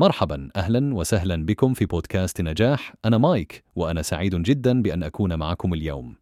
مرحبا 0.00 0.48
أهلا 0.56 0.94
وسهلا 0.94 1.46
بكم 1.46 1.74
في 1.74 1.86
بودكاست 1.86 2.40
نجاح. 2.40 2.94
أنا 3.04 3.18
مايك 3.18 3.64
وأنا 3.76 4.02
سعيد 4.02 4.34
جدا 4.34 4.82
بأن 4.82 5.02
أكون 5.02 5.38
معكم 5.38 5.74
اليوم. 5.74 6.16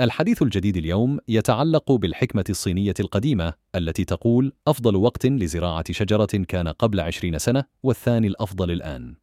الحديث 0.00 0.42
الجديد 0.42 0.76
اليوم 0.76 1.18
يتعلق 1.28 1.92
بالحكمة 1.92 2.44
الصينية 2.50 2.94
القديمة 3.00 3.52
التي 3.74 4.04
تقول 4.04 4.52
أفضل 4.66 4.96
وقت 4.96 5.26
لزراعة 5.26 5.84
شجرة 5.90 6.26
كان 6.48 6.68
قبل 6.68 7.00
عشرين 7.00 7.38
سنة 7.38 7.64
والثاني 7.82 8.26
الأفضل 8.26 8.70
الآن. 8.70 9.14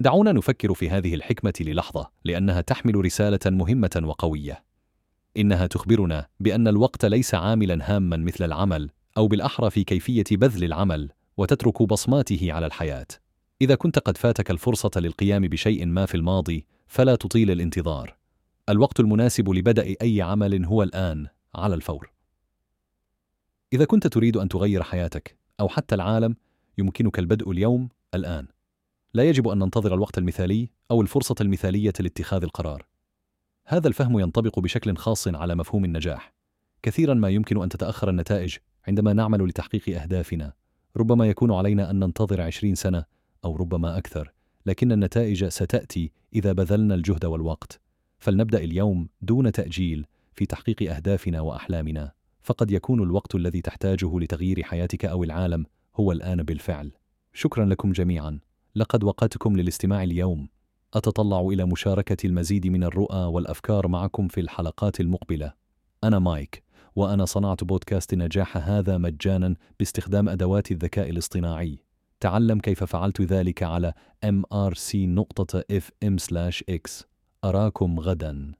دعونا 0.00 0.32
نفكر 0.32 0.74
في 0.74 0.90
هذه 0.90 1.14
الحكمة 1.14 1.54
للحظة 1.60 2.10
لأنها 2.24 2.60
تحمل 2.60 3.04
رسالة 3.04 3.40
مهمة 3.46 4.00
وقوية. 4.04 4.64
إنها 5.36 5.66
تخبرنا 5.66 6.26
بأن 6.40 6.68
الوقت 6.68 7.04
ليس 7.04 7.34
عاملا 7.34 7.96
هاما 7.96 8.16
مثل 8.16 8.44
العمل 8.44 8.90
أو 9.16 9.28
بالأحرى 9.28 9.70
في 9.70 9.84
كيفية 9.84 10.24
بذل 10.32 10.64
العمل 10.64 11.10
وتترك 11.36 11.82
بصماته 11.82 12.52
على 12.52 12.66
الحياة. 12.66 13.06
إذا 13.62 13.74
كنت 13.74 13.98
قد 13.98 14.16
فاتك 14.16 14.50
الفرصة 14.50 14.90
للقيام 14.96 15.42
بشيء 15.42 15.86
ما 15.86 16.06
في 16.06 16.14
الماضي 16.14 16.66
فلا 16.86 17.16
تطيل 17.16 17.50
الانتظار. 17.50 18.16
الوقت 18.68 19.00
المناسب 19.00 19.48
لبدا 19.48 19.94
أي 20.02 20.22
عمل 20.22 20.64
هو 20.64 20.82
الآن 20.82 21.26
على 21.54 21.74
الفور. 21.74 22.10
إذا 23.72 23.84
كنت 23.84 24.06
تريد 24.06 24.36
أن 24.36 24.48
تغير 24.48 24.82
حياتك 24.82 25.38
أو 25.60 25.68
حتى 25.68 25.94
العالم 25.94 26.36
يمكنك 26.78 27.18
البدء 27.18 27.50
اليوم 27.50 27.88
الآن. 28.14 28.46
لا 29.14 29.24
يجب 29.24 29.48
أن 29.48 29.58
ننتظر 29.58 29.94
الوقت 29.94 30.18
المثالي 30.18 30.70
أو 30.90 31.02
الفرصة 31.02 31.34
المثالية 31.40 31.92
لاتخاذ 32.00 32.42
القرار. 32.42 32.86
هذا 33.66 33.88
الفهم 33.88 34.18
ينطبق 34.18 34.58
بشكل 34.58 34.96
خاص 34.96 35.28
على 35.28 35.54
مفهوم 35.54 35.84
النجاح. 35.84 36.34
كثيرا 36.82 37.14
ما 37.14 37.28
يمكن 37.28 37.62
أن 37.62 37.68
تتأخر 37.68 38.10
النتائج 38.10 38.56
عندما 38.88 39.12
نعمل 39.12 39.44
لتحقيق 39.44 40.00
أهدافنا. 40.02 40.52
ربما 40.96 41.28
يكون 41.28 41.52
علينا 41.52 41.90
أن 41.90 41.98
ننتظر 41.98 42.40
عشرين 42.40 42.74
سنة 42.74 43.17
أو 43.44 43.56
ربما 43.56 43.98
أكثر 43.98 44.32
لكن 44.66 44.92
النتائج 44.92 45.44
ستأتي 45.44 46.12
إذا 46.34 46.52
بذلنا 46.52 46.94
الجهد 46.94 47.24
والوقت. 47.24 47.80
فلنبدأ 48.18 48.58
اليوم 48.58 49.08
دون 49.22 49.52
تأجيل 49.52 50.06
في 50.34 50.46
تحقيق 50.46 50.94
أهدافنا 50.94 51.40
وأحلامنا. 51.40 52.12
فقد 52.42 52.70
يكون 52.70 53.02
الوقت 53.02 53.34
الذي 53.34 53.60
تحتاجه 53.60 54.18
لتغيير 54.18 54.62
حياتك 54.62 55.04
أو 55.04 55.24
العالم 55.24 55.66
هو 55.96 56.12
الآن 56.12 56.42
بالفعل. 56.42 56.92
شكرا 57.32 57.64
لكم 57.64 57.92
جميعا. 57.92 58.40
لقد 58.74 59.04
وقتكم 59.04 59.56
للاستماع 59.56 60.02
اليوم. 60.02 60.48
أتطلع 60.94 61.40
إلى 61.40 61.64
مشاركة 61.64 62.26
المزيد 62.26 62.66
من 62.66 62.84
الرؤى 62.84 63.24
والأفكار 63.24 63.88
معكم 63.88 64.28
في 64.28 64.40
الحلقات 64.40 65.00
المقبلة. 65.00 65.52
أنا 66.04 66.18
مايك 66.18 66.62
وأنا 66.96 67.24
صنعت 67.24 67.64
بودكاست 67.64 68.14
نجاح 68.14 68.56
هذا 68.56 68.98
مجانا 68.98 69.54
باستخدام 69.78 70.28
أدوات 70.28 70.70
الذكاء 70.72 71.10
الاصطناعي. 71.10 71.78
تعلم 72.20 72.58
كيف 72.58 72.84
فعلت 72.84 73.20
ذلك 73.20 73.62
على 73.62 73.92
mrc.fm/x 74.26 75.04
أراكم 77.44 78.00
غدا. 78.00 78.52